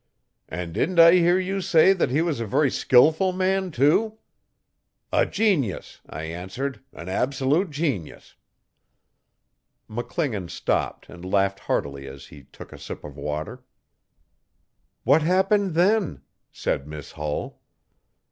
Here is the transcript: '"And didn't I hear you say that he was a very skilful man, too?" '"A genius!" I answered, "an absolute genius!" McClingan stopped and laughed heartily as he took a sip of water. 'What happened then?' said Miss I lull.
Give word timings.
'"And 0.49 0.73
didn't 0.73 0.97
I 0.97 1.11
hear 1.11 1.37
you 1.37 1.61
say 1.61 1.93
that 1.93 2.09
he 2.09 2.23
was 2.23 2.39
a 2.39 2.47
very 2.47 2.71
skilful 2.71 3.31
man, 3.33 3.69
too?" 3.69 4.17
'"A 5.13 5.27
genius!" 5.27 6.01
I 6.09 6.23
answered, 6.23 6.81
"an 6.91 7.07
absolute 7.07 7.69
genius!" 7.69 8.35
McClingan 9.87 10.49
stopped 10.49 11.07
and 11.07 11.23
laughed 11.23 11.59
heartily 11.59 12.07
as 12.07 12.25
he 12.25 12.45
took 12.45 12.73
a 12.73 12.79
sip 12.79 13.03
of 13.03 13.15
water. 13.15 13.63
'What 15.03 15.21
happened 15.21 15.75
then?' 15.75 16.23
said 16.51 16.87
Miss 16.87 17.13
I 17.13 17.19
lull. 17.21 17.61